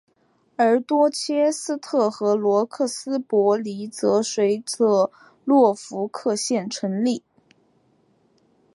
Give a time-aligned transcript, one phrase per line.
[0.57, 5.11] 而多切斯特和罗克斯伯里则随着
[5.45, 7.21] 诺福克县成立。